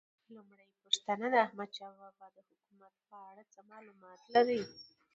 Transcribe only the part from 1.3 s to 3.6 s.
د احمدشاه بابا د حکومت په اړه څه